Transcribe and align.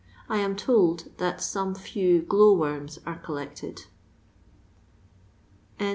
I 0.27 0.37
am 0.39 0.55
told 0.55 1.15
tlmt 1.19 1.41
some 1.41 1.75
few 1.75 2.23
glvw 2.23 2.57
woriM 2.57 2.97
are 3.05 3.19
collected.! 3.19 3.83